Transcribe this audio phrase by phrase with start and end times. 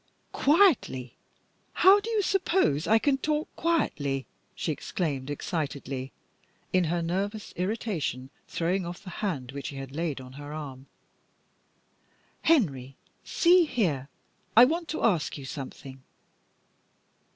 [0.33, 1.15] "Quietly!
[1.73, 6.11] How do you suppose I can talk quietly?" she exclaimed excitedly,
[6.73, 10.87] in her nervous irritation throwing off the hand which he had laid on her arm.
[12.41, 14.09] "Henry, see here,
[14.57, 16.01] I want to ask you something.